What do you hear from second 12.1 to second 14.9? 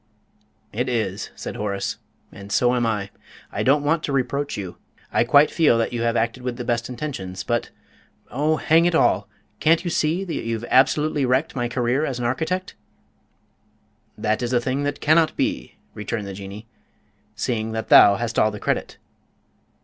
an architect?" "That is a thing